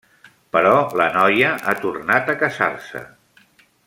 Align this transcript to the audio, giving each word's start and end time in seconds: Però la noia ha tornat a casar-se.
Però 0.55 0.71
la 1.01 1.05
noia 1.17 1.51
ha 1.61 1.75
tornat 1.85 2.33
a 2.35 2.37
casar-se. 2.45 3.03